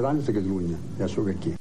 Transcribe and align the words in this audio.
30 0.00 0.08
anys 0.08 0.28
a 0.28 0.32
Catalunya, 0.32 0.76
ja 0.98 1.08
sóc 1.08 1.28
aquí. 1.28 1.54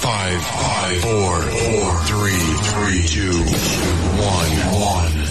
Five, 0.00 0.40
five, 0.42 1.00
four, 1.00 1.36
four, 1.38 1.90
three, 2.10 2.42
three, 2.70 3.02
two, 3.06 3.38
one, 4.18 4.52
one. 4.82 5.30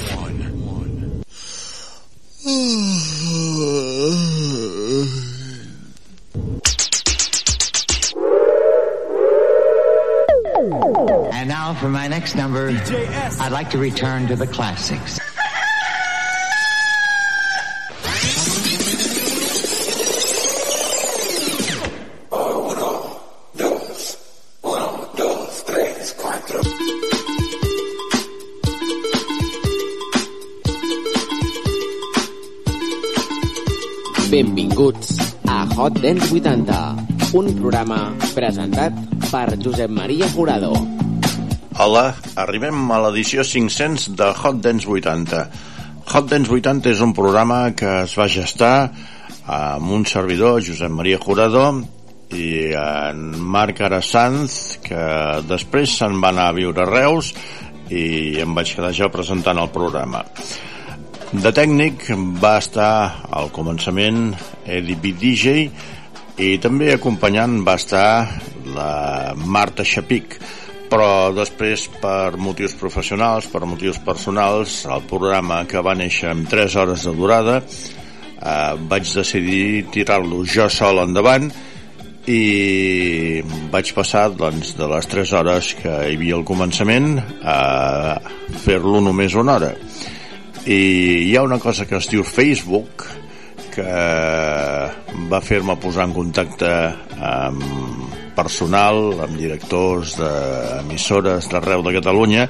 And 11.34 11.49
now 11.49 11.73
for 11.73 11.90
my 11.90 12.07
next 12.07 12.35
number, 12.35 12.70
I'd 13.40 13.52
like 13.52 13.70
to 13.71 13.77
return 13.77 14.27
to 14.27 14.35
the 14.35 14.48
classics. 14.48 15.29
Benvinguts 34.80 35.36
a 35.44 35.68
Hot 35.76 35.98
Dance 36.00 36.30
80, 36.32 36.76
un 37.36 37.48
programa 37.58 37.98
presentat 38.32 38.96
per 39.27 39.58
Josep 39.60 39.91
Maria 39.91 40.30
Jurado. 40.32 40.70
Hola, 41.84 42.04
arribem 42.40 42.88
a 42.88 43.02
l'edició 43.04 43.44
500 43.44 44.05
de 44.16 44.30
Hot 44.40 44.62
Dance 44.63 44.88
80. 44.88 45.41
Hot 46.13 46.32
Dance 46.32 46.55
80 46.55 46.94
és 46.94 47.04
un 47.04 47.12
programa 47.12 47.74
que 47.76 48.05
es 48.05 48.16
va 48.16 48.30
gestar 48.32 48.88
amb 49.44 49.91
un 49.99 50.08
servidor, 50.08 50.63
Josep 50.63 50.96
Maria 50.96 51.20
Jurado, 51.20 51.66
i 52.32 52.71
en 52.80 53.36
Marc 53.36 53.84
Arasanz, 53.84 54.80
que 54.88 55.04
després 55.52 55.99
se'n 55.99 56.24
va 56.24 56.32
anar 56.32 56.48
a 56.54 56.55
viure 56.55 56.88
a 56.88 56.88
Reus 56.88 57.36
i 57.91 58.40
em 58.40 58.55
vaig 58.55 58.77
quedar 58.80 58.96
jo 58.96 59.12
presentant 59.12 59.60
el 59.60 59.76
programa. 59.76 60.24
De 61.30 61.52
tècnic 61.54 62.08
va 62.41 62.55
estar 62.58 63.22
al 63.38 63.52
començament 63.54 64.31
Eddie 64.66 64.97
B. 64.97 65.12
DJ 65.13 65.68
i 66.41 66.56
també 66.58 66.88
acompanyant 66.90 67.59
va 67.68 67.75
estar 67.78 68.08
la 68.74 69.36
Marta 69.38 69.86
Xapic 69.86 70.40
però 70.90 71.30
després 71.38 71.86
per 72.02 72.34
motius 72.41 72.74
professionals, 72.81 73.46
per 73.46 73.62
motius 73.69 74.02
personals 74.02 74.81
el 74.90 75.06
programa 75.06 75.62
que 75.69 75.86
va 75.86 75.94
néixer 75.94 76.34
amb 76.34 76.50
3 76.50 76.81
hores 76.81 77.06
de 77.06 77.13
durada 77.13 77.59
eh, 77.62 78.74
vaig 78.90 79.14
decidir 79.22 79.86
tirar-lo 79.94 80.41
jo 80.50 80.66
sol 80.66 81.06
endavant 81.06 81.52
i 82.25 83.44
vaig 83.69 83.94
passar 83.94 84.31
doncs, 84.34 84.74
de 84.81 84.90
les 84.97 85.14
3 85.14 85.38
hores 85.38 85.75
que 85.78 85.94
hi 85.94 86.18
havia 86.18 86.41
al 86.41 86.47
començament 86.56 87.19
a 87.46 88.18
fer-lo 88.66 88.97
només 89.06 89.38
una 89.38 89.62
hora 89.62 89.75
i 90.66 91.29
hi 91.29 91.35
ha 91.38 91.44
una 91.46 91.59
cosa 91.59 91.85
que 91.88 91.97
es 92.00 92.09
diu 92.12 92.24
Facebook 92.28 93.06
que 93.69 93.94
va 95.31 95.40
fer-me 95.46 95.78
posar 95.79 96.07
en 96.09 96.16
contacte 96.16 96.72
amb 97.19 97.63
personal, 98.35 99.19
amb 99.24 99.35
directors 99.40 100.16
d'emissores 100.19 101.50
d'arreu 101.52 101.84
de 101.85 101.96
Catalunya 102.00 102.47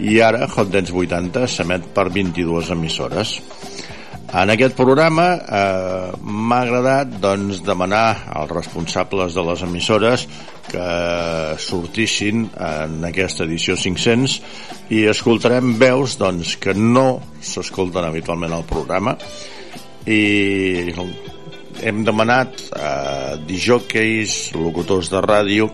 i 0.00 0.18
ara 0.24 0.48
Hot 0.48 0.72
Dance 0.72 0.92
80 0.92 1.46
s'emet 1.48 1.88
per 1.96 2.08
22 2.12 2.72
emissores. 2.74 3.36
En 4.32 4.48
aquest 4.48 4.72
programa 4.72 5.26
eh, 5.36 6.12
m'ha 6.24 6.60
agradat 6.64 7.18
doncs, 7.20 7.58
demanar 7.66 8.32
als 8.32 8.54
responsables 8.54 9.34
de 9.36 9.42
les 9.44 9.64
emissores 9.66 10.24
que 10.70 10.86
sortissin 11.60 12.46
en 12.56 13.04
aquesta 13.04 13.44
edició 13.44 13.76
500 13.76 14.38
i 14.96 15.02
escoltarem 15.12 15.74
veus 15.76 16.16
doncs, 16.16 16.54
que 16.56 16.72
no 16.72 17.20
s'escolten 17.44 18.08
habitualment 18.08 18.56
al 18.56 18.64
programa. 18.64 19.18
I 20.08 20.94
hem 21.84 22.00
demanat 22.08 22.56
a 22.72 23.36
disjockeys, 23.44 24.54
locutors 24.56 25.12
de 25.12 25.20
ràdio 25.20 25.68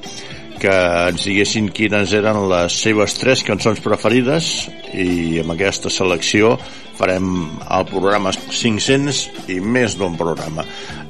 que 0.61 0.73
ens 1.09 1.25
diguessin 1.27 1.71
quines 1.75 2.13
eren 2.17 2.41
les 2.51 2.75
seves 2.83 3.15
tres 3.19 3.45
cançons 3.47 3.81
preferides 3.85 4.69
i 4.93 5.39
amb 5.43 5.55
aquesta 5.55 5.91
selecció 5.93 6.57
farem 6.99 7.29
el 7.63 7.87
programa 7.87 8.33
500 8.35 9.23
i 9.55 9.61
més 9.63 9.95
d'un 9.99 10.17
programa. 10.19 10.65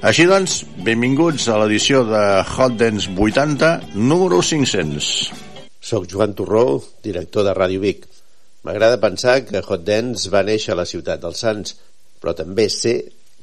Així 0.05 0.29
doncs, 0.29 0.61
benvinguts 0.85 1.49
a 1.49 1.57
l'edició 1.63 2.05
de 2.07 2.23
Hot 2.45 2.77
Dance 2.81 3.11
80, 3.17 3.73
número 3.97 4.43
500. 4.45 5.11
Soc 5.81 6.09
Joan 6.13 6.37
Torró, 6.37 6.83
director 7.05 7.49
de 7.49 7.57
Ràdio 7.57 7.81
Vic. 7.81 8.05
M'agrada 8.69 9.01
pensar 9.01 9.41
que 9.49 9.65
Hot 9.65 9.87
Dance 9.87 10.29
va 10.31 10.45
néixer 10.45 10.75
a 10.75 10.81
la 10.83 10.89
ciutat 10.89 11.25
dels 11.25 11.41
Sants, 11.41 11.79
però 12.21 12.37
també 12.37 12.69
sé 12.69 12.99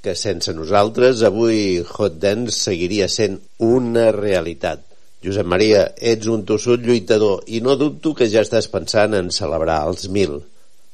que 0.05 0.13
sense 0.13 0.53
nosaltres 0.53 1.23
avui 1.25 1.79
Hot 1.81 2.19
Dance 2.21 2.59
seguiria 2.59 3.09
sent 3.09 3.39
una 3.65 4.11
realitat. 4.13 4.85
Josep 5.25 5.47
Maria, 5.49 5.87
ets 5.97 6.27
un 6.29 6.43
tossut 6.45 6.83
lluitador 6.85 7.41
i 7.49 7.57
no 7.65 7.73
dubto 7.79 8.11
que 8.13 8.27
ja 8.29 8.43
estàs 8.45 8.67
pensant 8.69 9.15
en 9.17 9.31
celebrar 9.33 9.79
els 9.89 10.05
mil. 10.13 10.35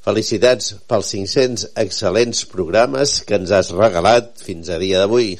Felicitats 0.06 0.72
pels 0.88 1.09
500 1.14 1.66
excel·lents 1.84 2.46
programes 2.50 3.18
que 3.28 3.36
ens 3.38 3.52
has 3.52 3.72
regalat 3.75 4.31
fins 4.40 4.72
a 4.72 4.78
dia 4.80 5.02
d'avui. 5.03 5.36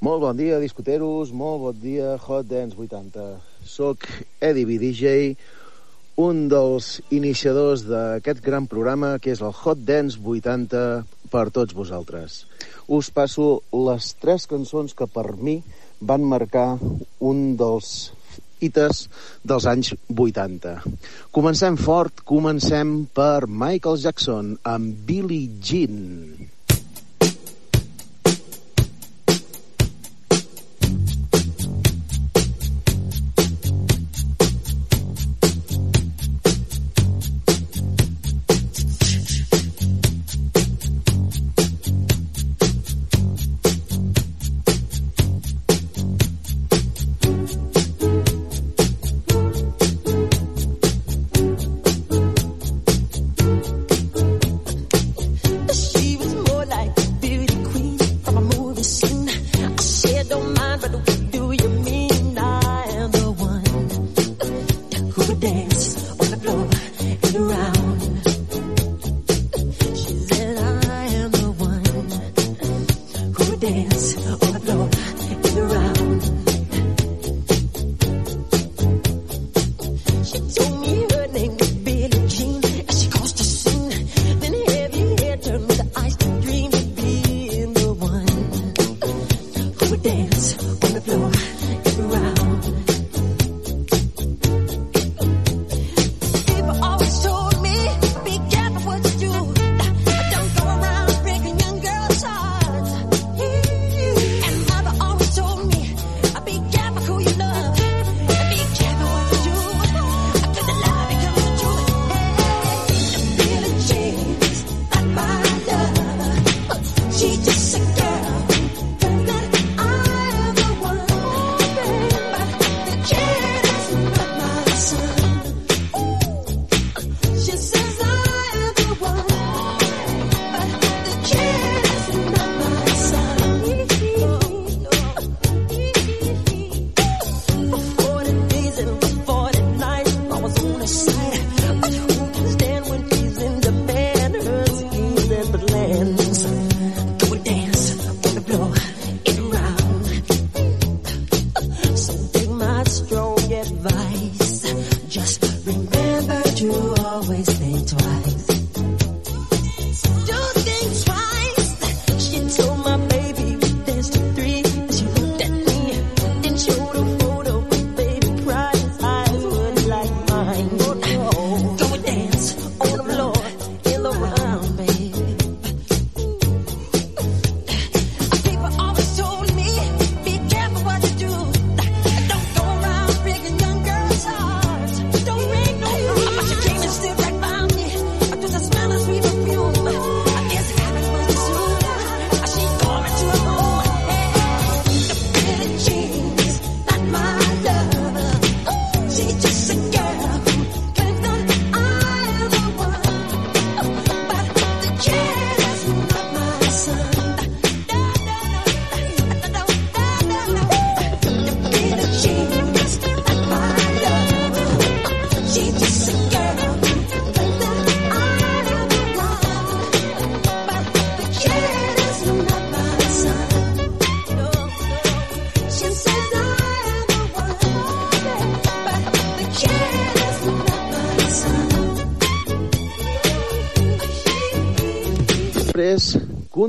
Molt 0.00 0.22
bon 0.22 0.38
dia, 0.38 0.60
discoteros, 0.62 1.32
molt 1.36 1.58
bon 1.64 1.80
dia, 1.82 2.14
Hot 2.22 2.46
Dance 2.48 2.78
80. 2.78 3.26
Soc 3.66 4.06
Eddie 4.38 4.64
B. 4.68 4.78
DJ, 4.80 5.34
un 6.22 6.46
dels 6.52 7.00
iniciadors 7.10 7.82
d'aquest 7.88 8.40
gran 8.46 8.70
programa 8.70 9.16
que 9.18 9.34
és 9.34 9.42
el 9.42 9.52
Hot 9.52 9.82
Dance 9.90 10.22
80 10.22 10.86
per 11.34 11.48
tots 11.50 11.74
vosaltres. 11.76 12.44
Us 12.86 13.10
passo 13.10 13.50
les 13.74 14.14
tres 14.22 14.46
cançons 14.46 14.94
que 14.94 15.10
per 15.10 15.32
mi 15.34 15.58
van 16.00 16.24
marcar 16.24 16.78
un 17.20 17.44
dels 17.60 18.12
hites 18.60 19.06
dels 19.42 19.66
anys 19.70 19.94
80. 20.12 20.76
Comencem 21.34 21.76
fort, 21.80 22.24
comencem 22.28 22.94
per 23.16 23.48
Michael 23.48 24.00
Jackson 24.04 24.54
amb 24.68 25.04
Billie 25.08 25.50
Jean. 25.60 26.00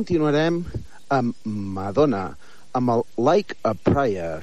Continuarem 0.02 0.64
amb 1.14 1.36
Madonna, 1.46 2.24
amb 2.74 2.90
el 2.90 3.04
Like 3.22 3.54
a 3.62 3.76
Prayer. 3.86 4.42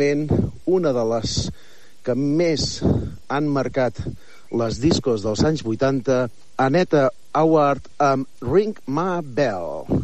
Finalment, 0.00 0.50
una 0.66 0.92
de 0.92 1.04
les 1.04 1.50
que 2.04 2.14
més 2.16 2.80
han 3.28 3.48
marcat 3.52 4.00
les 4.50 4.80
discos 4.80 5.22
dels 5.22 5.44
anys 5.44 5.62
80, 5.62 6.28
Aneta 6.56 7.10
Howard 7.34 7.84
amb 7.98 8.26
Ring 8.40 8.74
My 8.86 9.20
Bell. 9.22 9.99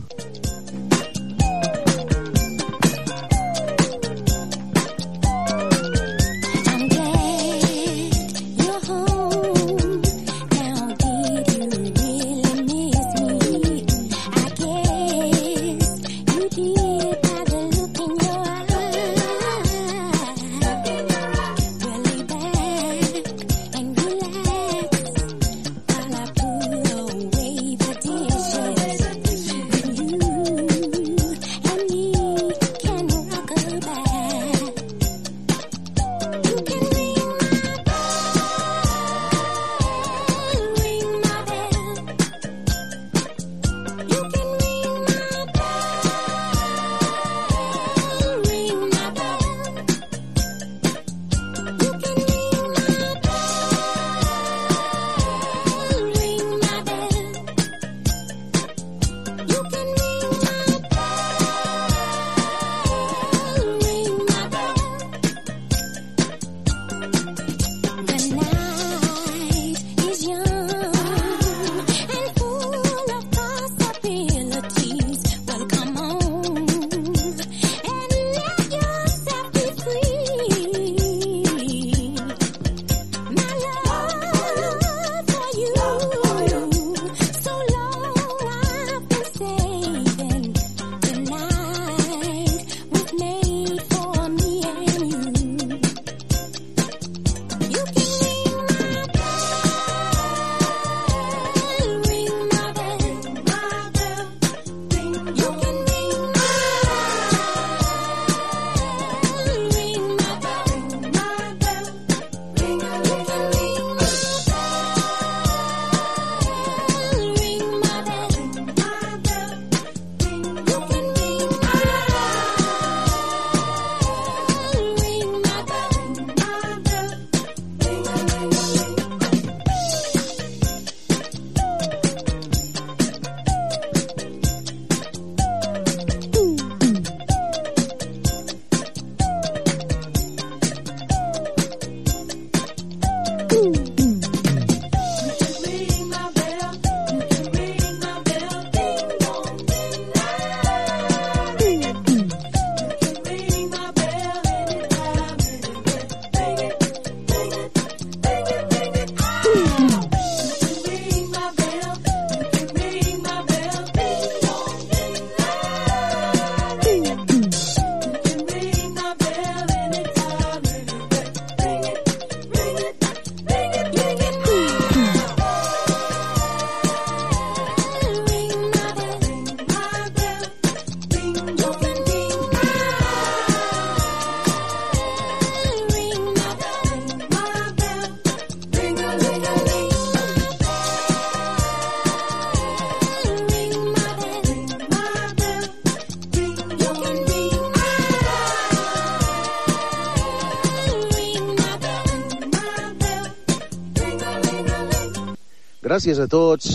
Gràcies 205.96 206.18
a 206.20 206.26
tots 206.28 206.74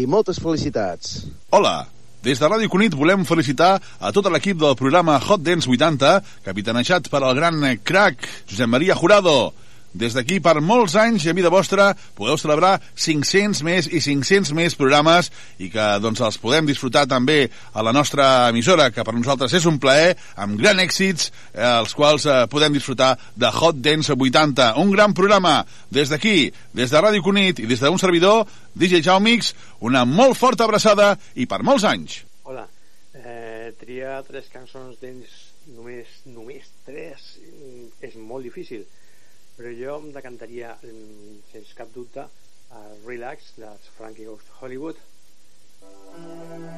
i 0.00 0.06
moltes 0.08 0.38
felicitats. 0.40 1.18
Hola! 1.52 1.74
Des 2.24 2.40
de 2.40 2.48
Ràdio 2.48 2.70
Cunit 2.72 2.94
volem 2.96 3.26
felicitar 3.28 3.74
a 3.76 4.12
tot 4.16 4.30
l'equip 4.32 4.56
del 4.62 4.72
programa 4.80 5.18
Hot 5.20 5.42
Dance 5.44 5.68
80, 5.68 6.14
capitanejat 6.46 7.10
per 7.12 7.20
el 7.20 7.36
gran 7.36 7.60
crack 7.84 8.24
Josep 8.48 8.72
Maria 8.72 8.96
Jurado. 8.96 9.52
Des 9.96 10.12
d'aquí, 10.12 10.36
per 10.44 10.58
molts 10.60 10.92
anys 11.00 11.24
i 11.24 11.30
a 11.30 11.34
vida 11.36 11.48
vostra, 11.52 11.88
podeu 12.18 12.36
celebrar 12.36 12.74
500 13.00 13.62
més 13.64 13.86
i 13.88 14.02
500 14.04 14.52
més 14.56 14.76
programes 14.76 15.30
i 15.62 15.70
que 15.72 15.86
doncs, 16.04 16.20
els 16.20 16.36
podem 16.42 16.68
disfrutar 16.68 17.06
també 17.08 17.46
a 17.72 17.84
la 17.86 17.94
nostra 17.96 18.26
emissora, 18.50 18.90
que 18.92 19.04
per 19.06 19.14
nosaltres 19.16 19.54
és 19.56 19.64
un 19.68 19.78
plaer, 19.80 20.12
amb 20.36 20.60
gran 20.60 20.82
èxits, 20.84 21.30
eh, 21.54 21.64
els 21.64 21.96
quals 21.96 22.26
eh, 22.28 22.42
podem 22.52 22.76
disfrutar 22.76 23.14
de 23.36 23.48
Hot 23.48 23.80
Dance 23.80 24.12
80. 24.12 24.74
Un 24.82 24.92
gran 24.92 25.16
programa 25.16 25.62
des 25.88 26.12
d'aquí, 26.12 26.52
des 26.76 26.92
de 26.92 27.00
Ràdio 27.00 27.24
Cunit 27.24 27.64
i 27.64 27.70
des 27.70 27.80
d'un 27.80 27.96
servidor, 27.98 28.44
DJ 28.76 29.00
Jaumix, 29.00 29.54
una 29.80 30.04
molt 30.04 30.36
forta 30.36 30.68
abraçada 30.68 31.14
i 31.34 31.48
per 31.48 31.62
molts 31.64 31.88
anys. 31.88 32.20
Hola, 32.44 32.66
eh, 33.16 33.72
triar 33.80 34.20
tres 34.28 34.52
cançons 34.52 35.00
d'ells, 35.00 35.40
només, 35.72 36.20
només 36.28 36.68
tres, 36.84 37.38
mm, 37.40 37.88
és 38.04 38.20
molt 38.20 38.44
difícil, 38.44 38.84
però 39.56 39.72
jo 39.72 39.98
em 40.02 40.10
decantaria, 40.12 40.76
mm, 40.82 41.38
sense 41.52 41.74
cap 41.74 41.92
dubte, 41.94 42.26
a 42.70 42.82
Relax, 43.06 43.54
de 43.56 43.74
Frankie 43.96 44.28
Goes 44.28 44.44
to 44.44 44.58
Hollywood. 44.60 44.96
Relax, 45.82 46.58
don't 46.58 46.75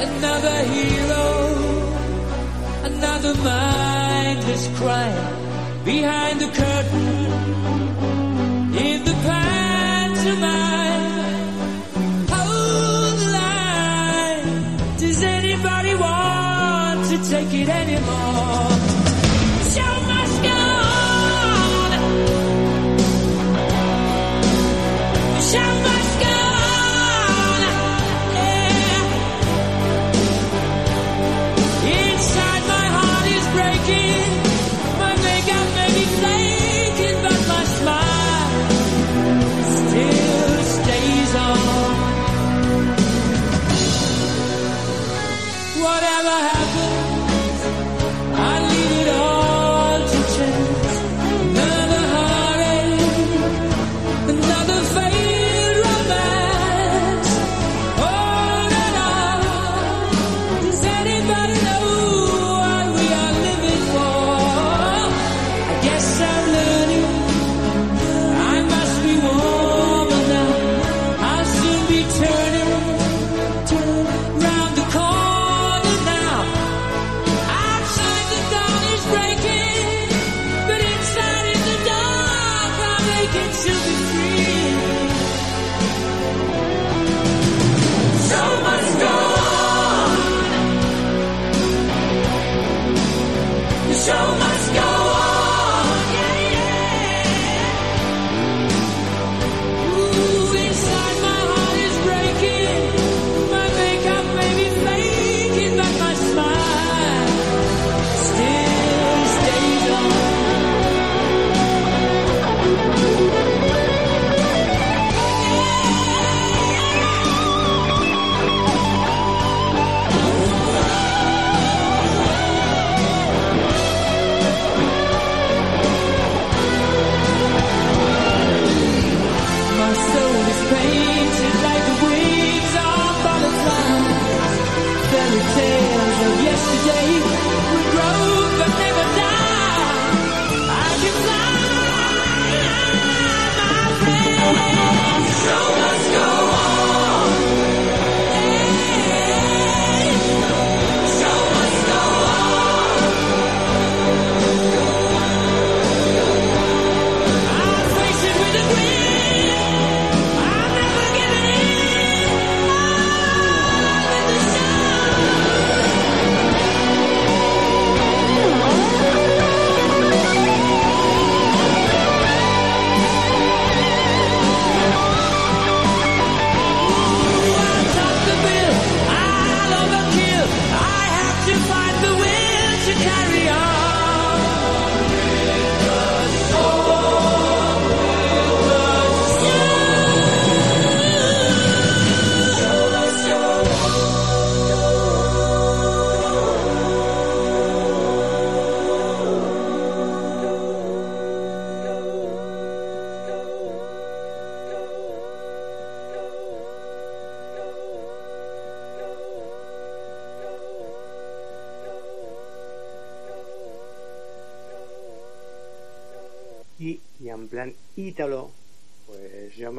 another 0.00 0.58
hero, 0.74 1.26
another 2.84 3.34
mindless 3.42 4.68
crime 4.78 5.84
behind 5.84 6.40
the 6.40 6.48
curtain. 6.48 7.97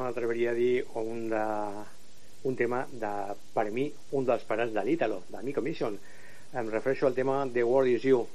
m'atreveria 0.00 0.54
a 0.54 0.58
dir 0.58 0.84
un, 1.00 1.28
de, 1.32 1.44
un 2.50 2.56
tema 2.56 2.86
de, 2.92 3.12
per 3.54 3.68
mi, 3.74 3.90
un 4.16 4.26
dels 4.28 4.48
pares 4.48 4.74
de 4.76 4.84
l'Italo, 4.86 5.22
de 5.28 5.44
Mico 5.46 5.64
Mission. 5.64 6.00
Em 6.50 6.72
refereixo 6.72 7.06
al 7.06 7.14
tema 7.14 7.44
The 7.52 7.62
World 7.62 7.94
Is 7.94 8.10
You. 8.10 8.26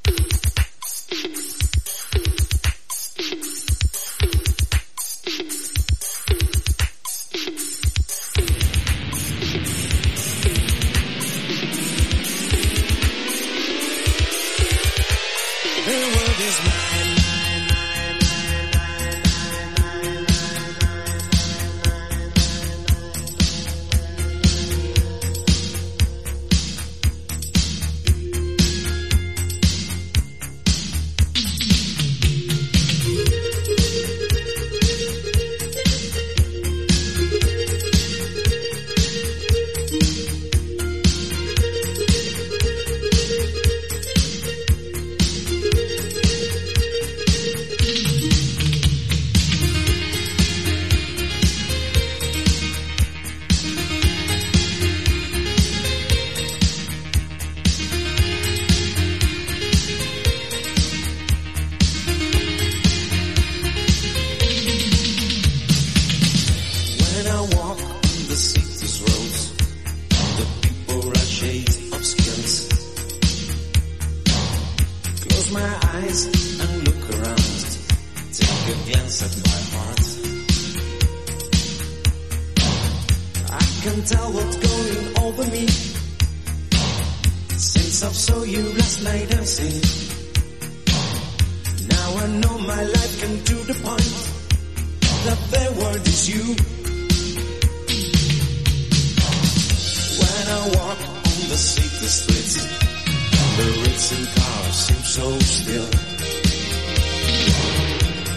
So 105.15 105.31
still. 105.39 105.89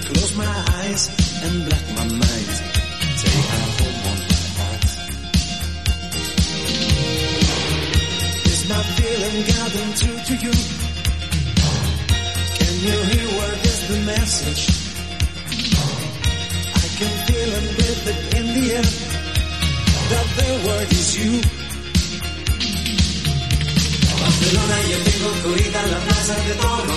Close 0.06 0.32
my 0.36 0.54
eyes 0.78 1.02
and 1.42 1.54
black 1.66 1.86
my 1.98 2.06
mind. 2.22 2.50
Take 3.18 3.46
her 3.52 3.64
home 3.78 4.00
on 4.10 4.18
my 4.30 4.42
heart. 4.58 4.84
Is 8.52 8.62
my 8.70 8.82
feeling 8.96 9.38
getting 9.50 9.90
through 9.98 10.20
to 10.28 10.34
you? 10.44 10.54
Can 12.58 12.74
you 12.86 12.96
hear 13.10 13.28
what 13.38 13.54
is 13.70 13.78
the 13.90 13.98
message? 14.12 14.62
I 16.82 16.86
can 16.98 17.12
feel 17.26 17.50
and 17.58 17.66
breathe 17.74 18.08
it 18.12 18.20
in 18.38 18.46
the 18.56 18.66
air. 18.78 18.90
That 20.12 20.28
the 20.38 20.48
word 20.66 20.90
is 20.92 21.08
you. 21.18 21.67
Barcelona, 24.38 24.76
yo 24.90 24.98
tengo 25.02 25.30
corrida 25.42 25.82
la 25.88 25.98
plaza 25.98 26.34
de 26.46 26.54
Toro. 26.54 26.96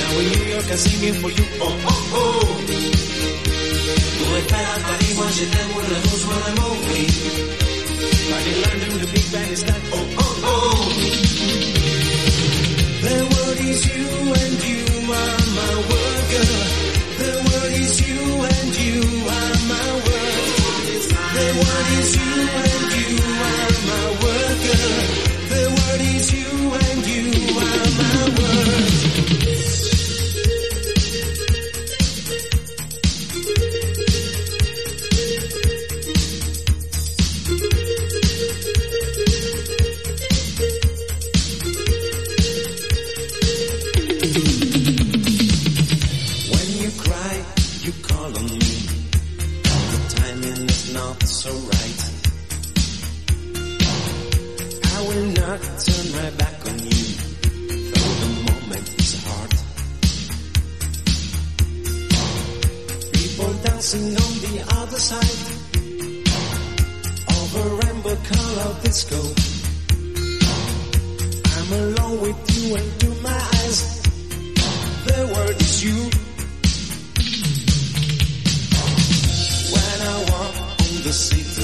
Now 0.00 0.18
in 0.20 0.26
New 0.32 0.44
York 0.52 0.66
I'm 0.70 0.76
singing 0.78 1.14
for 1.22 1.30
you. 1.30 1.44
Oh, 1.60 1.76
oh, 1.86 2.02
oh. 2.14 2.58
Tú 4.18 4.36
estás 4.36 4.76
en 4.76 4.82
París, 4.82 5.14
moi 5.16 5.26
je 5.30 5.44
t'aime, 5.44 5.78
le 5.90 5.96
rouge, 6.02 6.24
mon 6.26 6.42
amour, 6.50 6.76
oui. 6.88 7.06
But 8.30 8.46
in 8.50 8.56
London, 8.62 8.92
the 9.00 9.06
big 9.12 9.26
band 9.32 9.50
is 9.52 9.62
that. 9.64 9.80
Oh, 9.92 10.06
oh, 10.18 10.50
oh. 10.50 10.74
The 13.02 13.16
word 13.32 13.60
is 13.70 13.80
you 13.94 14.08
and 14.42 14.58
you 14.70 14.82
are 15.12 15.38
my 15.58 15.74
word, 15.88 16.24
girl. 16.32 16.62
The 17.22 17.32
word 17.46 17.72
is 17.78 17.94
you 18.08 18.22
and 18.52 18.70
you 18.82 19.00
are 19.38 19.54
my 19.70 19.88
word. 20.06 20.42
The 21.38 21.46
word 21.62 21.88
is 22.00 22.10
you 22.16 22.34
and 22.66 22.84
you 22.98 23.16
are 23.46 23.70
my 23.90 24.04
word, 24.22 24.58
girl. 24.66 25.31
you 26.30 26.81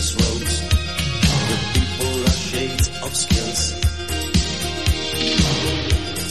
city's 0.01 0.15
roads, 0.15 0.61
the 1.51 1.59
people 1.75 2.23
are 2.25 2.39
shades 2.51 2.89
of 3.03 3.17
skills. 3.17 3.61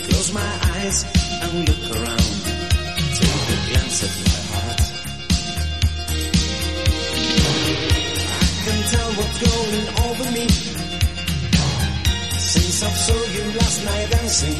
Close 0.08 0.34
my 0.34 0.52
eyes 0.76 1.06
and 1.44 1.54
look 1.68 1.84
around. 1.96 2.30
Take 3.18 3.46
a 3.54 3.60
glance 3.68 4.00
at 4.08 4.14
my 4.28 4.40
heart. 4.52 4.82
I 8.34 8.48
can 8.64 8.80
tell 8.94 9.10
what's 9.18 9.38
going 9.48 9.86
over 10.08 10.28
me 10.32 10.48
since 12.40 12.84
I 12.84 12.92
saw 13.06 13.20
you 13.36 13.44
last 13.60 13.80
night 13.86 14.10
dancing. 14.12 14.60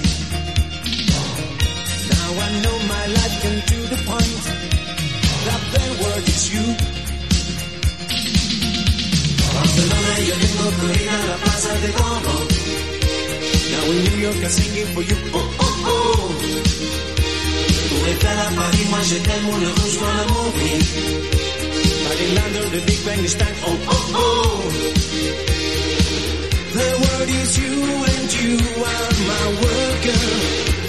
Now 2.12 2.30
I 2.46 2.50
know 2.64 2.78
my 2.96 3.06
life 3.18 3.36
came 3.42 3.62
to 3.72 3.80
the 3.94 4.00
point 4.10 4.44
that 5.48 5.62
the 5.74 5.86
word 6.04 6.28
is 6.28 6.54
you. 6.54 7.07
Barcelona, 9.78 10.20
yo 10.28 10.34
tengo 10.34 10.66
corrida 10.82 11.14
a 11.14 11.28
la 11.28 11.36
plaza 11.38 11.74
de 11.82 11.90
Toro. 11.90 12.36
Now 13.72 13.92
in 13.92 14.04
New 14.06 14.18
York 14.26 14.38
I'm 14.44 14.50
singing 14.50 14.88
for 14.94 15.04
you. 15.04 15.18
Oh, 15.34 15.50
oh, 15.60 15.86
oh. 15.86 16.30
Tú 17.90 17.96
estás 18.12 18.38
a 18.38 18.56
París, 18.56 18.90
moi 18.90 19.02
je 19.04 19.18
t'aime, 19.18 19.52
le 19.62 19.70
rouge, 19.78 19.98
amour, 20.02 20.54
oui. 20.58 20.72
But 22.08 22.18
in 22.22 22.36
London, 22.36 22.66
the 22.72 22.82
Big 22.88 23.06
Bang 23.06 23.24
is 23.24 23.36
time. 23.36 23.56
Oh, 23.66 23.78
oh, 23.88 24.16
oh. 24.16 24.64
The 26.78 26.90
word 27.04 27.30
is 27.42 27.58
you 27.58 27.76
and 28.14 28.34
you 28.42 28.58
are 28.92 29.14
my 29.30 29.46
girl. 30.06 30.42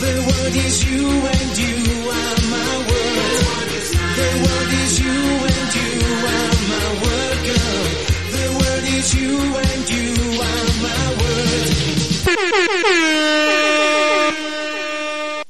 The 0.05 0.15
word 0.29 0.55
is 0.67 0.77
you 0.85 1.07
and 1.37 1.59
you 1.59 1.77
are 2.09 2.39
my 2.55 2.73
word. 2.89 3.69
The 4.19 4.31
word 4.45 4.73
is 4.83 4.93
you 5.01 5.48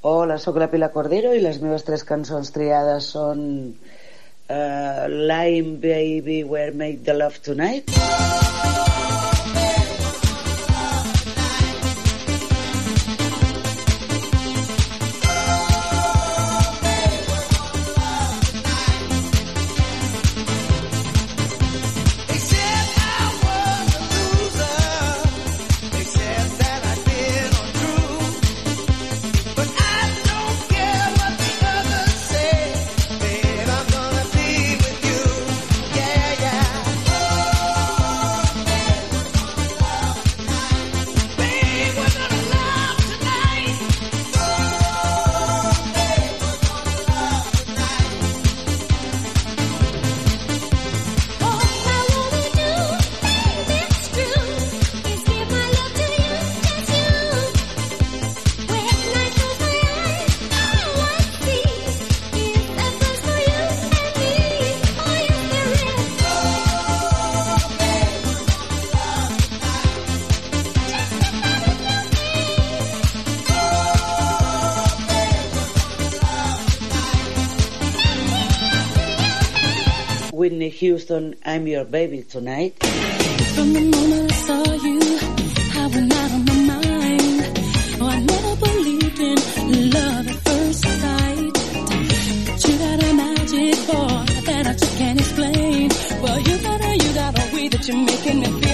Hola, 0.09 0.37
sóc 0.39 0.61
la 0.63 0.69
Pilar 0.71 0.93
Cordero 0.95 1.33
i 1.35 1.41
les 1.43 1.59
meves 1.65 1.83
tres 1.89 2.05
cançons 2.07 2.53
triades 2.55 3.11
són 3.17 3.43
uh, 3.75 5.05
Lime 5.11 5.75
Baby 5.83 6.45
Where 6.45 6.71
Make 6.71 7.03
the 7.03 7.19
Love 7.19 7.43
Tonight 7.43 7.91
Houston, 80.79 81.35
I'm 81.45 81.67
Your 81.67 81.85
Baby 81.85 82.23
Tonight 82.23 82.81
From 83.55 83.73
the 83.73 83.81
moment 83.81 84.31
I 84.31 84.35
saw 84.47 84.63
you, 84.75 85.01
I 85.75 85.87
went 85.93 86.15
out 86.15 86.31
on 86.31 86.45
my 86.45 86.55
mind. 86.55 87.59
Oh, 88.01 88.07
I 88.07 88.21
never 88.21 88.57
believed 88.65 89.19
in 89.19 89.91
love 89.91 90.29
at 90.29 90.37
first 90.47 90.83
sight. 91.03 91.53
But 92.47 92.65
you 92.65 92.79
got 92.79 93.03
a 93.03 93.13
magic 93.13 93.77
more 93.89 94.25
that 94.47 94.67
I 94.69 94.73
just 94.75 94.99
can't 94.99 95.19
explain. 95.19 95.91
Well, 96.23 96.41
you 96.41 96.59
got 96.63 96.81
a, 96.81 96.93
you 96.95 97.13
got 97.13 97.39
a 97.39 97.55
way 97.57 97.69
that 97.69 97.89
you're 97.89 97.97
making 97.97 98.39
me 98.39 98.61
feel 98.61 98.68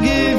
I 0.00 0.02
give 0.02 0.29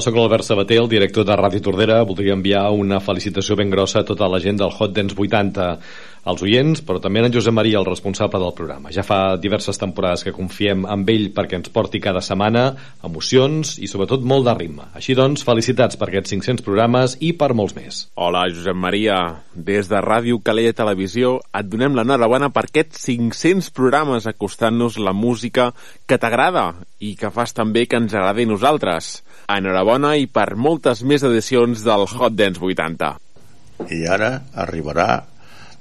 Sóc 0.00 0.16
l'Albert 0.16 0.46
Sabater, 0.46 0.78
el 0.80 0.88
director 0.88 1.26
de 1.28 1.34
Ràdio 1.36 1.60
Tordera. 1.60 1.98
Voldria 2.08 2.32
enviar 2.32 2.70
una 2.72 3.02
felicitació 3.04 3.56
ben 3.58 3.68
grossa 3.68 4.00
a 4.00 4.06
tota 4.08 4.28
la 4.32 4.40
gent 4.40 4.56
del 4.60 4.72
Hot 4.72 4.94
Dance 4.96 5.16
80. 5.18 5.66
als 6.24 6.42
oients, 6.44 6.82
però 6.84 7.00
també 7.00 7.22
en 7.24 7.32
Josep 7.32 7.54
Maria, 7.56 7.78
el 7.78 7.86
responsable 7.86 8.40
del 8.42 8.52
programa. 8.52 8.90
Ja 8.92 9.00
fa 9.00 9.38
diverses 9.40 9.78
temporades 9.80 10.20
que 10.24 10.34
confiem 10.36 10.84
en 10.84 11.04
ell 11.08 11.30
perquè 11.32 11.56
ens 11.56 11.72
porti 11.72 11.96
cada 12.00 12.20
setmana 12.20 12.74
emocions 13.02 13.78
i 13.80 13.88
sobretot 13.88 14.20
molt 14.20 14.44
de 14.44 14.54
ritme. 14.58 14.90
Així 14.92 15.16
doncs, 15.16 15.44
felicitats 15.48 15.96
per 15.96 16.10
aquests 16.10 16.34
500 16.34 16.66
programes 16.66 17.16
i 17.24 17.32
per 17.32 17.54
molts 17.56 17.72
més. 17.74 18.02
Hola, 18.20 18.44
Josep 18.52 18.76
Maria. 18.76 19.16
Des 19.54 19.88
de 19.88 20.02
Ràdio 20.04 20.42
Calella 20.44 20.76
Televisió 20.76 21.38
et 21.56 21.72
donem 21.72 21.96
l'enhorabona 21.96 22.52
per 22.52 22.66
aquests 22.68 23.00
500 23.08 23.72
programes 23.72 24.28
acostant-nos 24.28 25.00
la 25.00 25.16
música 25.16 25.70
que 26.06 26.20
t'agrada 26.20 26.74
i 27.00 27.14
que 27.16 27.32
fas 27.32 27.56
també 27.56 27.86
que 27.88 27.96
ens 27.96 28.12
agradi 28.12 28.44
a 28.44 28.52
nosaltres. 28.52 29.22
Enhorabona 29.56 30.14
i 30.20 30.28
per 30.30 30.54
moltes 30.54 31.02
més 31.02 31.24
edicions 31.26 31.82
del 31.86 32.06
Hot 32.06 32.36
Dance 32.38 32.62
80. 32.62 33.10
I 33.90 34.04
ara 34.06 34.30
arribarà 34.62 35.08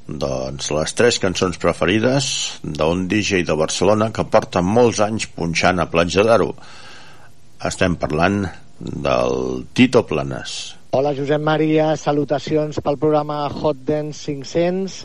doncs 0.09 0.71
les 0.73 0.95
tres 0.97 1.19
cançons 1.21 1.59
preferides 1.61 2.29
d'un 2.63 3.05
DJ 3.11 3.43
de 3.45 3.57
Barcelona 3.59 4.09
que 4.15 4.25
porta 4.25 4.63
molts 4.65 5.03
anys 5.05 5.27
punxant 5.35 5.79
a 5.83 5.89
Platja 5.91 6.25
d'Aro. 6.25 6.49
Estem 7.69 7.97
parlant 8.01 8.41
del 8.79 9.65
Tito 9.75 10.05
Planes. 10.07 10.57
Hola 10.95 11.13
Josep 11.13 11.41
Maria, 11.45 11.91
salutacions 11.99 12.79
pel 12.81 12.97
programa 12.97 13.43
Hot 13.51 13.83
Dance 13.85 14.23
500. 14.25 15.03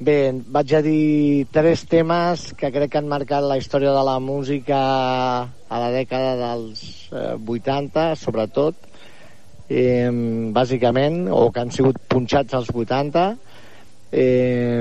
Bé, 0.00 0.32
vaig 0.48 0.70
a 0.72 0.78
dir 0.80 1.44
tres 1.52 1.82
temes 1.84 2.54
que 2.56 2.70
crec 2.72 2.88
que 2.94 3.00
han 3.02 3.08
marcat 3.08 3.44
la 3.44 3.58
història 3.60 3.90
de 3.92 4.04
la 4.08 4.14
música 4.16 4.78
a 5.44 5.80
la 5.82 5.90
dècada 5.92 6.30
dels 6.38 6.80
eh, 7.12 7.34
80, 7.36 8.06
sobretot, 8.16 8.78
eh, 9.68 10.08
bàsicament, 10.56 11.26
o 11.28 11.50
que 11.52 11.60
han 11.60 11.74
sigut 11.76 12.00
punxats 12.08 12.56
als 12.56 12.70
80. 12.72 13.26
Eh, 14.22 14.80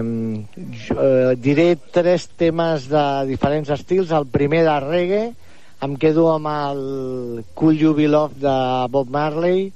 jo, 0.85 0.95
eh, 0.95 1.35
diré 1.35 1.67
tres 1.91 2.29
temes 2.39 2.87
de 2.87 3.03
diferents 3.27 3.75
estils. 3.75 4.15
El 4.15 4.29
primer 4.31 4.63
de 4.69 4.77
reggae, 4.85 5.25
em 5.83 5.99
quedo 5.99 6.29
amb 6.31 6.47
el 6.53 7.43
Cool 7.59 7.83
You 7.83 7.91
Be 7.99 8.07
Love 8.07 8.39
de 8.39 8.55
Bob 8.95 9.11
Marley. 9.11 9.67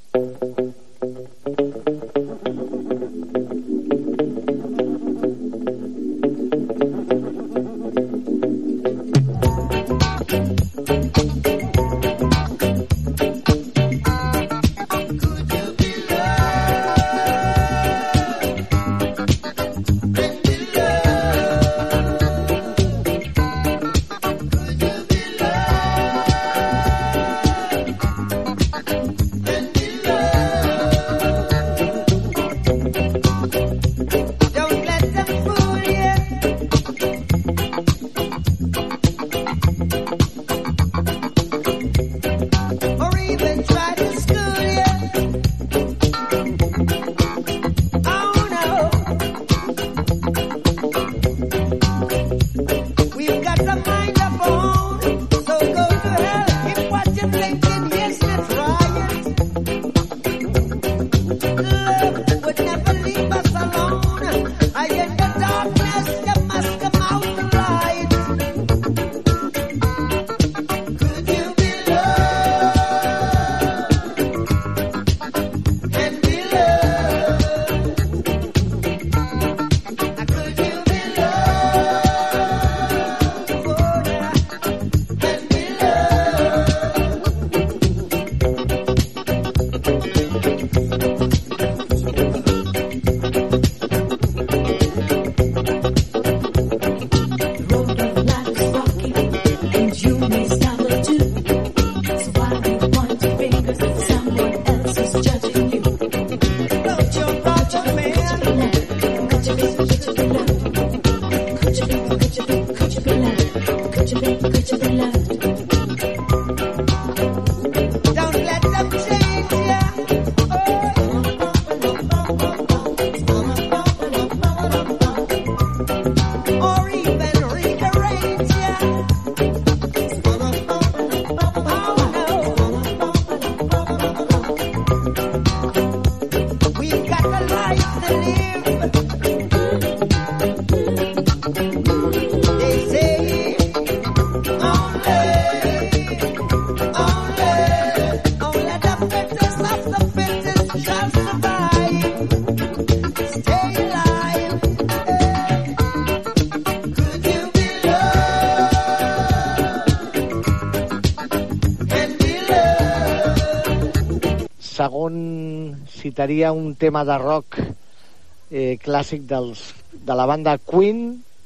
Segon, 165.04 165.84
citaria 165.92 166.54
un 166.56 166.76
tema 166.80 167.04
de 167.04 167.18
rock 167.20 167.58
eh, 167.60 168.78
clàssic 168.80 169.26
dels, 169.28 169.60
de 169.92 170.16
la 170.16 170.24
banda 170.30 170.54
Queen, 170.64 171.02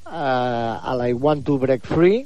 eh, 0.06 0.14
a 0.14 0.94
la 1.00 1.08
I 1.10 1.16
Want 1.18 1.42
to 1.48 1.58
Break 1.58 1.88
Free, 1.90 2.20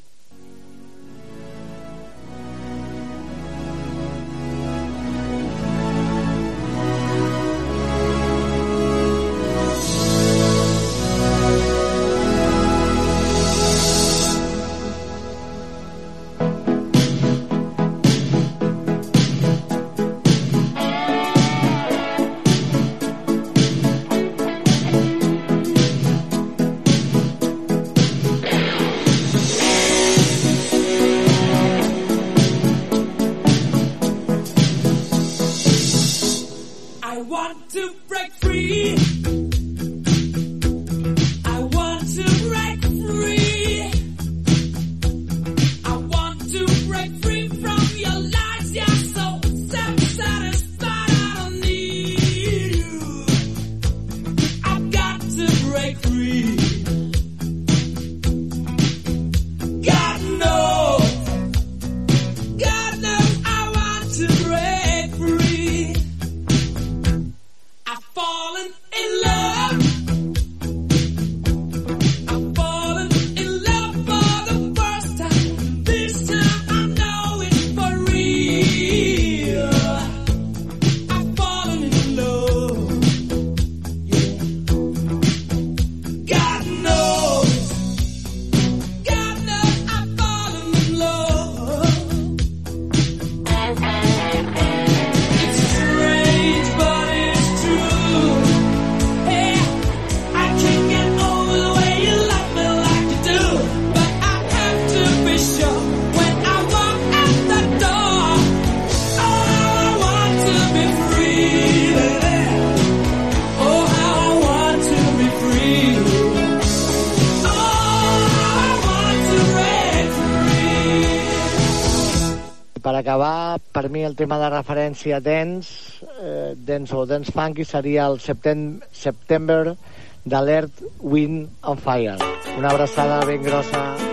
mi 123.92 124.04
el 124.08 124.16
tema 124.16 124.40
de 124.40 124.50
referència 124.50 125.20
dance, 125.22 126.06
eh, 126.22 126.54
dance 126.56 126.96
o 126.96 127.06
dance 127.06 127.34
funky 127.36 127.66
seria 127.68 128.08
el 128.08 128.20
Septem 128.24 128.80
September 128.92 129.76
d'Alert 130.24 130.86
Wind 131.02 131.52
on 131.62 131.78
Fire. 131.78 132.18
Una 132.58 132.72
abraçada 132.72 133.20
ben 133.28 133.44
grossa. 133.44 134.11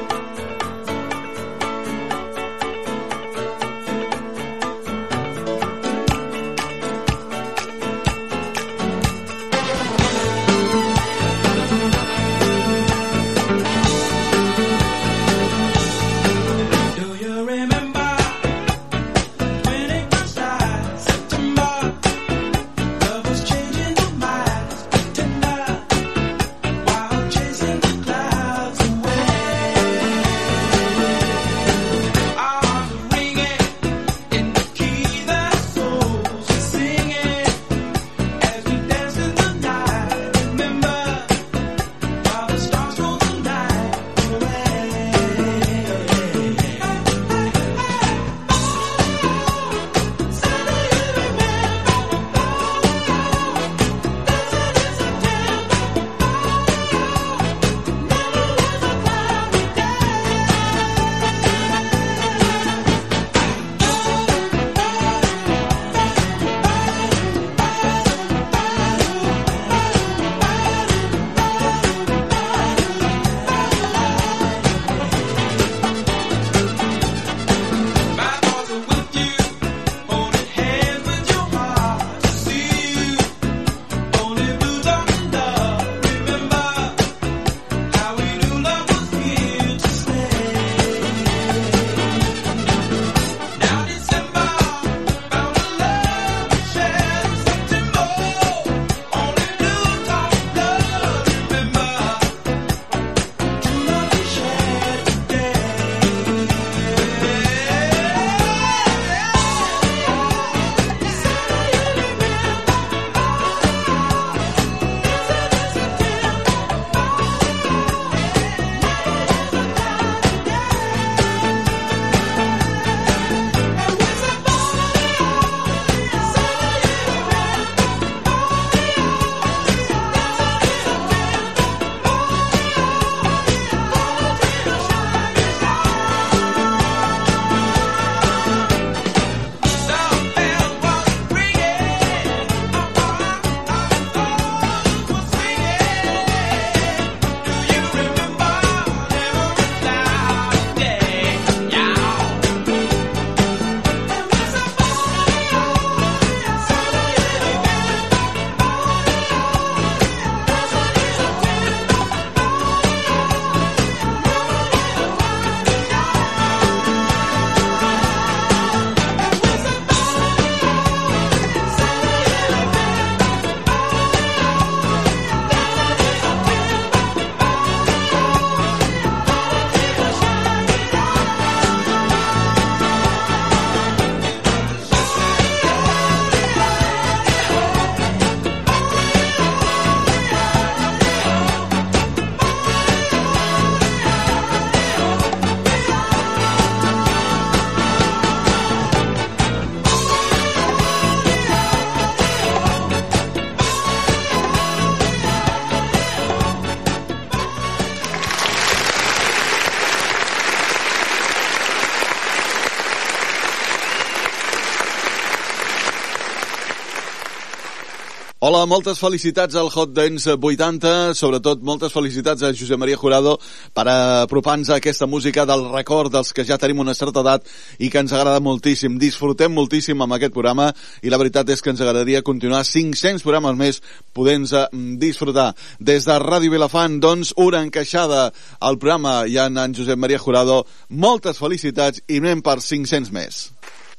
Hola, 218.59 218.67
moltes 218.67 218.99
felicitats 218.99 219.55
al 219.55 219.69
Hot 219.71 219.93
Dance 219.95 220.33
80, 220.35 221.13
sobretot 221.15 221.61
moltes 221.63 221.93
felicitats 221.95 222.43
a 222.43 222.49
Josep 222.51 222.81
Maria 222.83 222.99
Jurado 222.99 223.37
per 223.71 223.85
apropar-nos 223.87 224.73
a 224.73 224.81
aquesta 224.81 225.07
música 225.07 225.45
del 225.47 225.63
record 225.71 226.11
dels 226.11 226.35
que 226.35 226.43
ja 226.43 226.59
tenim 226.59 226.83
una 226.83 226.97
certa 226.99 227.23
edat 227.23 227.47
i 227.79 227.87
que 227.87 228.03
ens 228.03 228.11
agrada 228.11 228.43
moltíssim. 228.43 228.99
Disfrutem 228.99 229.55
moltíssim 229.55 230.03
amb 230.03 230.17
aquest 230.17 230.35
programa 230.35 230.73
i 231.07 231.15
la 231.15 231.23
veritat 231.23 231.55
és 231.55 231.63
que 231.63 231.71
ens 231.71 231.85
agradaria 231.87 232.27
continuar 232.27 232.65
500 232.67 233.23
programes 233.23 233.55
més 233.63 233.79
podent 234.11 234.51
disfrutar. 234.99 235.53
Des 235.79 236.11
de 236.11 236.19
Ràdio 236.19 236.51
Vilafant, 236.51 236.99
doncs, 236.99 237.37
una 237.39 237.63
encaixada 237.63 238.33
al 238.59 238.83
programa 238.83 239.21
i 239.31 239.39
en, 239.39 239.55
en 239.55 239.79
Josep 239.79 240.03
Maria 240.03 240.19
Jurado. 240.19 240.65
Moltes 240.91 241.39
felicitats 241.39 242.03
i 242.09 242.19
anem 242.19 242.43
per 242.43 242.59
500 242.59 243.15
més. 243.15 243.45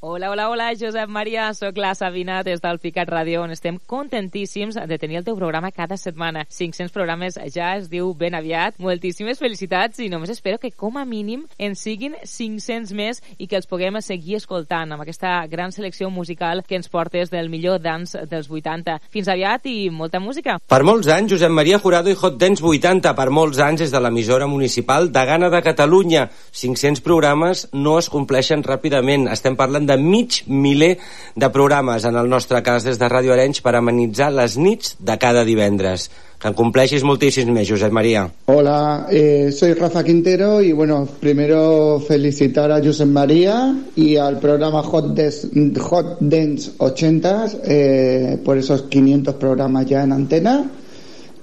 Hola, 0.02 0.30
hola, 0.32 0.48
hola, 0.48 0.72
Josep 0.80 1.10
Maria, 1.10 1.54
sóc 1.54 1.76
la 1.76 1.94
Sabina 1.94 2.38
des 2.42 2.62
del 2.64 2.78
Picat 2.80 3.10
Ràdio, 3.12 3.42
on 3.44 3.52
estem 3.52 3.76
contentíssims 3.84 4.78
de 4.88 4.98
tenir 4.98 5.18
el 5.20 5.26
teu 5.28 5.36
programa 5.36 5.74
cada 5.76 5.98
setmana. 6.00 6.46
500 6.48 6.94
programes 6.96 7.36
ja 7.52 7.74
es 7.76 7.90
diu 7.92 8.14
ben 8.16 8.38
aviat. 8.38 8.78
Moltíssimes 8.80 9.42
felicitats 9.44 10.00
i 10.00 10.08
només 10.08 10.32
espero 10.32 10.56
que 10.58 10.72
com 10.72 10.96
a 10.96 11.04
mínim 11.04 11.42
en 11.58 11.76
siguin 11.76 12.16
500 12.24 12.94
més 12.96 13.20
i 13.36 13.50
que 13.52 13.60
els 13.60 13.68
puguem 13.68 14.00
seguir 14.00 14.38
escoltant 14.38 14.94
amb 14.96 15.04
aquesta 15.04 15.34
gran 15.52 15.76
selecció 15.76 16.08
musical 16.10 16.64
que 16.64 16.80
ens 16.80 16.88
portes 16.88 17.28
del 17.28 17.52
millor 17.52 17.84
dance 17.84 18.24
dels 18.32 18.48
80. 18.48 19.02
Fins 19.12 19.28
aviat 19.28 19.68
i 19.68 19.90
molta 19.92 20.24
música. 20.24 20.62
Per 20.64 20.80
molts 20.88 21.12
anys, 21.12 21.34
Josep 21.36 21.52
Maria 21.52 21.82
Jurado 21.84 22.08
i 22.08 22.16
Hot 22.16 22.40
Dance 22.40 22.64
80, 22.64 23.12
per 23.20 23.28
molts 23.36 23.60
anys 23.60 23.84
des 23.84 23.92
de 23.92 24.00
l'emissora 24.00 24.48
municipal 24.48 25.12
de 25.12 25.28
Gana 25.28 25.52
de 25.52 25.62
Catalunya. 25.68 26.30
500 26.56 27.04
programes 27.04 27.68
no 27.74 28.00
es 28.00 28.08
compleixen 28.08 28.64
ràpidament. 28.64 29.28
Estem 29.36 29.60
parlant 29.60 29.89
de 29.90 29.98
mig 29.98 30.44
miler 30.48 30.94
de 31.36 31.50
programes 31.50 32.06
en 32.06 32.16
el 32.16 32.30
nostre 32.30 32.62
cas 32.64 32.86
des 32.86 33.00
de 33.02 33.10
Ràdio 33.10 33.34
Arenys 33.36 33.60
per 33.66 33.74
amenitzar 33.76 34.32
les 34.32 34.56
nits 34.58 34.96
de 35.00 35.18
cada 35.18 35.44
divendres. 35.46 36.10
Que 36.40 36.48
en 36.48 36.54
compleixis 36.56 37.04
moltíssims 37.04 37.52
més, 37.52 37.68
Josep 37.68 37.92
Maria. 37.92 38.22
Hola, 38.48 39.08
eh, 39.12 39.50
soy 39.52 39.74
Rafa 39.74 40.06
Quintero 40.06 40.62
y 40.62 40.72
bueno, 40.72 41.02
primero 41.20 42.00
felicitar 42.08 42.72
a 42.72 42.80
Josep 42.82 43.10
María 43.10 43.76
y 43.98 44.16
al 44.16 44.40
programa 44.40 44.82
Hot, 44.84 45.14
Des- 45.14 45.50
Hot 45.82 46.16
Dance 46.22 46.72
80 46.78 47.48
eh, 47.66 48.38
por 48.46 48.58
esos 48.58 48.84
500 48.84 49.36
programas 49.36 49.86
ya 49.88 50.04
en 50.04 50.14
antena. 50.14 50.72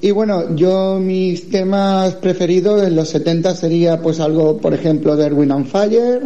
Y 0.01 0.13
bueno, 0.13 0.55
yo 0.57 0.99
mis 0.99 1.51
temas 1.51 2.15
preferidos 2.15 2.83
en 2.83 2.97
los 2.97 3.09
70 3.11 3.55
sería 3.55 4.01
pues 4.01 4.19
algo, 4.21 4.57
por 4.59 4.73
ejemplo, 4.73 5.15
de 5.17 5.27
Erwin 5.27 5.53
and 5.53 5.67
Fire 5.67 6.23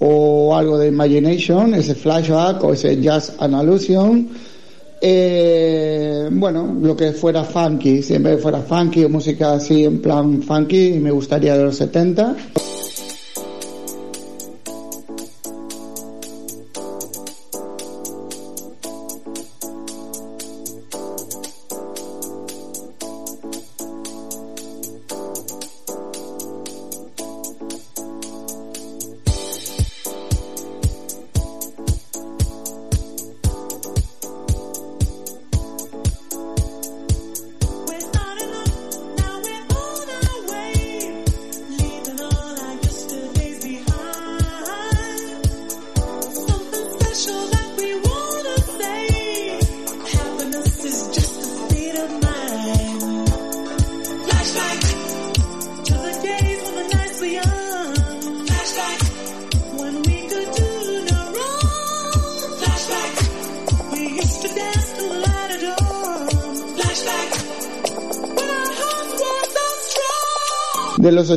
o 0.00 0.54
algo 0.56 0.78
de 0.78 0.88
Imagination, 0.88 1.74
ese 1.74 1.94
flashback 1.94 2.64
o 2.64 2.72
ese 2.72 3.00
Jazz 3.00 3.34
and 3.38 3.54
Illusion. 3.54 4.28
Eh, 5.02 6.28
bueno, 6.30 6.76
lo 6.80 6.94
que 6.96 7.12
fuera 7.12 7.44
funky, 7.44 8.02
siempre 8.02 8.36
fuera 8.36 8.60
funky 8.60 9.04
o 9.04 9.08
música 9.08 9.54
así 9.54 9.84
en 9.84 10.00
plan 10.02 10.42
funky, 10.42 10.98
me 11.00 11.10
gustaría 11.10 11.56
de 11.56 11.64
los 11.64 11.76
70. 11.76 12.36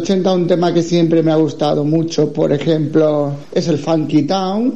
80 0.03 0.33
un 0.33 0.47
tema 0.47 0.73
que 0.73 0.83
siempre 0.83 1.23
me 1.23 1.31
ha 1.31 1.37
gustado 1.37 1.85
mucho, 1.85 2.33
por 2.33 2.51
ejemplo, 2.51 3.31
es 3.53 3.69
el 3.69 3.77
Funky 3.77 4.23
Town. 4.23 4.75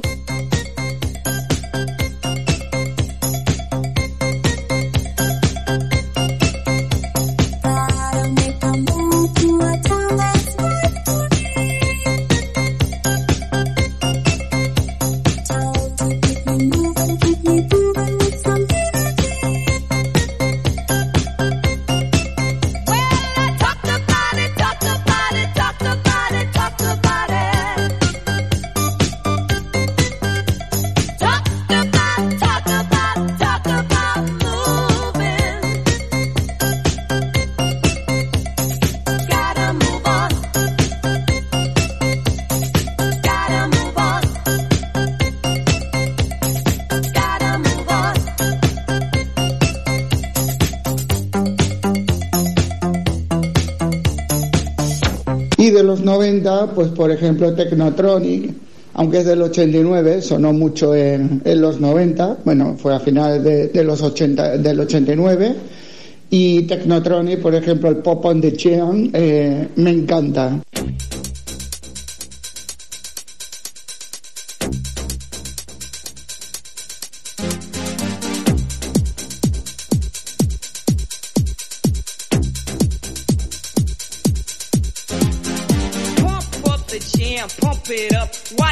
Los 56.62 56.70
90, 56.70 56.76
pues 56.76 56.88
por 56.90 57.12
ejemplo 57.12 57.54
Technotronic, 57.54 58.54
aunque 58.94 59.20
es 59.20 59.26
del 59.26 59.42
89, 59.42 60.22
sonó 60.22 60.54
mucho 60.54 60.96
en, 60.96 61.42
los 61.46 61.80
90, 61.80 62.38
bueno, 62.44 62.76
fue 62.78 62.96
a 62.96 63.00
finales 63.00 63.44
de, 63.44 63.68
de 63.68 63.84
los 63.84 64.02
80, 64.02 64.58
del 64.58 64.80
89. 64.80 65.56
Y 66.30 66.64
Technotronic, 66.64 67.40
por 67.40 67.56
ejemplo, 67.56 67.90
el 67.90 67.98
Pop 67.98 68.26
on 68.26 68.42
the 68.42 68.52
Cheon, 68.54 69.12
eh, 69.14 69.68
me 69.76 69.92
encanta. 69.92 70.60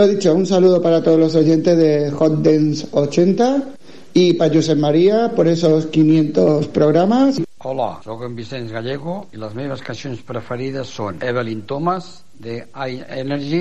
Lo 0.00 0.08
dicho, 0.08 0.34
un 0.34 0.46
saludo 0.46 0.80
para 0.80 1.02
todos 1.02 1.18
los 1.18 1.34
oyentes 1.34 1.76
de 1.76 2.10
Hot 2.12 2.40
Dance 2.40 2.86
80 2.90 3.64
y 4.14 4.32
para 4.32 4.54
Josep 4.54 4.78
María 4.78 5.30
por 5.36 5.46
esos 5.46 5.88
500 5.88 6.68
programas. 6.68 7.42
Hola, 7.58 8.00
sóc 8.02 8.22
en 8.24 8.34
Vicenç 8.34 8.72
Gallego 8.72 9.26
i 9.28 9.36
les 9.36 9.52
meves 9.52 9.84
cançons 9.84 10.22
preferides 10.24 10.88
són 10.88 11.20
Evelyn 11.20 11.66
Thomas, 11.68 12.08
de 12.32 12.62
I 12.72 13.02
Energy, 13.12 13.60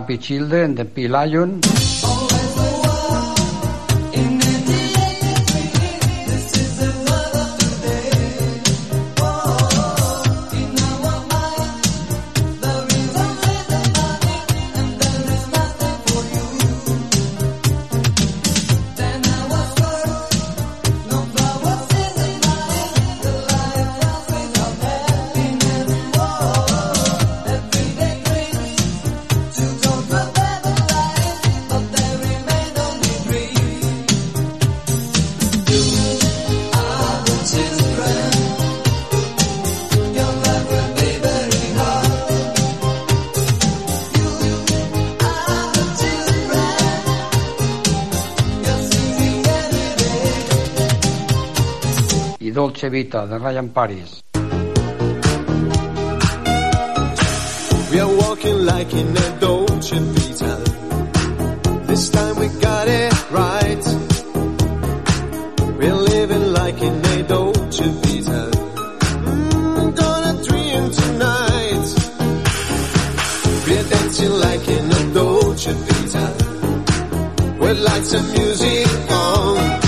happy 0.00 0.16
children, 0.16 0.74
the 0.74 0.84
Pilion. 0.86 1.89
Dolce 52.80 52.88
Vita 52.88 53.26
de 53.26 53.36
Ryan 53.36 53.68
Paris. 53.68 54.22
We 57.90 58.00
are 58.00 58.08
walking 58.08 58.64
like 58.64 58.90
in 58.94 59.14
a 59.14 59.38
Dolce 59.38 59.98
Vita. 59.98 60.62
This 61.86 62.08
time 62.08 62.36
we 62.36 62.48
got 62.60 62.88
it 62.88 63.30
right. 63.30 63.84
We're 65.78 65.94
living 65.94 66.52
like 66.54 66.80
in 66.80 67.04
a 67.04 67.22
Dolce 67.24 67.84
Vita. 67.84 68.50
Mm, 69.26 69.94
gonna 69.94 70.42
dream 70.42 70.90
tonight. 70.90 71.86
We're 73.66 73.88
dancing 73.90 74.32
like 74.40 74.68
in 74.68 74.90
a 74.90 75.12
Dolce 75.12 75.72
Vita. 75.72 76.26
With 77.58 77.78
lights 77.78 78.14
and 78.14 78.32
music 78.32 79.10
on. 79.10 79.79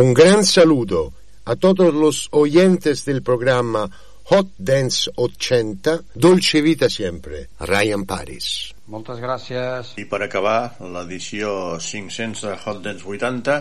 Un 0.00 0.14
gran 0.14 0.46
saludo 0.46 1.12
a 1.44 1.56
todos 1.56 1.92
los 1.92 2.28
oyentes 2.30 3.04
del 3.04 3.22
programa 3.22 3.90
Hot 4.24 4.46
Dance 4.56 5.10
80, 5.14 6.00
Dolce 6.14 6.62
Vita 6.62 6.88
siempre, 6.88 7.50
Ryan 7.60 8.06
Paris. 8.06 8.72
Moltes 8.88 9.20
gràcies. 9.20 9.90
I 10.00 10.06
per 10.08 10.22
acabar 10.24 10.78
l'edició 10.80 11.76
500 11.76 12.46
de 12.48 12.54
Hot 12.64 12.80
Dance 12.86 13.04
80 13.04 13.58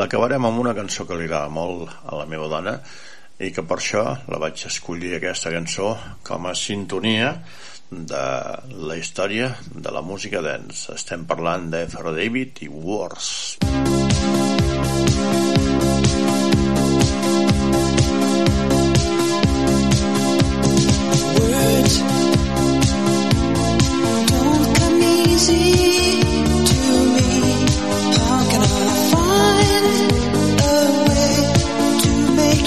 l'acabarem 0.00 0.48
amb 0.48 0.62
una 0.62 0.72
cançó 0.72 1.04
que 1.04 1.18
li 1.20 1.28
agrada 1.28 1.52
molt 1.52 1.92
a 2.00 2.16
la 2.16 2.24
meva 2.32 2.48
dona 2.48 2.78
i 3.44 3.52
que 3.52 3.66
per 3.68 3.76
això 3.76 4.06
la 4.32 4.40
vaig 4.40 4.64
escollir 4.64 5.18
aquesta 5.18 5.52
cançó 5.52 5.90
com 6.24 6.48
a 6.48 6.56
sintonia 6.56 7.34
de 7.92 8.24
la 8.88 8.96
història 8.96 9.52
de 9.68 9.92
la 9.92 10.00
música 10.00 10.40
dance. 10.40 10.96
Estem 10.96 11.28
parlant 11.28 11.68
d'Efro 11.76 12.16
David 12.16 12.64
i 12.64 12.72
Wars. 12.72 13.34
Words 13.60 15.63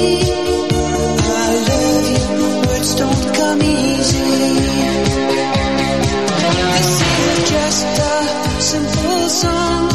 say 0.00 0.30
I 6.62 6.80
see 6.82 7.16
the 7.28 7.42
question, 7.50 8.60
some 8.60 8.86
full 8.96 9.28
song 9.28 9.88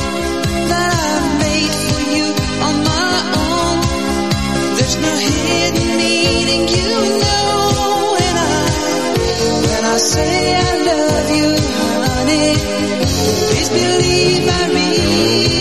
That 0.69 0.91
I 0.93 1.37
made 1.43 1.75
for 1.85 2.01
you 2.15 2.27
on 2.67 2.75
my 2.91 3.15
own 3.43 3.75
There's 4.75 4.97
no 5.05 5.13
hiding 5.27 5.97
needing 6.01 6.65
you 6.77 6.89
know 7.23 8.17
and 8.25 8.37
I 8.37 8.57
When 9.67 9.83
I 9.85 9.97
see 9.97 10.35
your 10.53 10.75
love 10.89 11.29
you, 11.39 11.49
honey. 11.89 12.51
Please 13.49 13.69
believe 13.69 14.45
I 14.47 14.63
mean 14.73 15.54